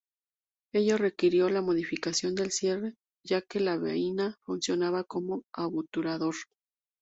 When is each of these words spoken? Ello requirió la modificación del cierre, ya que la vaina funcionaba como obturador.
Ello 0.73 0.97
requirió 0.97 1.47
la 1.51 1.61
modificación 1.61 2.33
del 2.33 2.49
cierre, 2.51 2.95
ya 3.23 3.43
que 3.43 3.59
la 3.59 3.77
vaina 3.77 4.39
funcionaba 4.41 5.03
como 5.03 5.43
obturador. 5.55 6.33